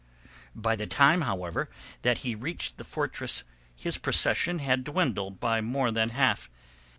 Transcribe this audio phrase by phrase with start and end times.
[0.55, 1.69] By the time, however,
[2.01, 3.43] that he reached the fortress
[3.75, 6.49] his procession had dwindled by more than half.